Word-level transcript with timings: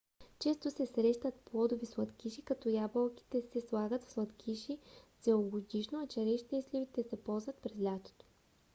често 0.39 0.71
се 0.71 0.85
срещат 0.85 1.35
плодови 1.39 1.85
сладкиши 1.85 2.41
като 2.41 2.69
ябълките 2.69 3.41
се 3.41 3.61
слагат 3.61 4.03
в 4.05 4.11
сладкиши 4.11 4.79
целогодишно 5.21 6.03
а 6.03 6.07
черешите 6.07 6.55
и 6.55 6.61
сливите 6.61 7.03
се 7.03 7.23
ползват 7.23 7.57
през 7.57 7.81
лятото 7.81 8.25